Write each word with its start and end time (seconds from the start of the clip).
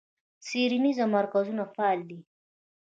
څیړنیز 0.45 0.99
مرکزونه 1.15 1.63
فعال 1.73 1.99
دي. 2.09 2.19